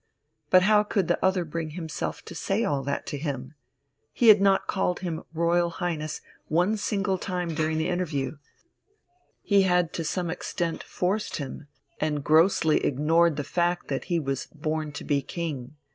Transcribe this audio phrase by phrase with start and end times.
[0.49, 3.53] But how could the other bring himself to say all that to him?
[4.11, 8.37] He had not called him "Royal Highness" one single time during the interview,
[9.43, 11.67] he had to some extent forced him,
[11.99, 15.75] and grossly ignored the fact that he was "born to be king."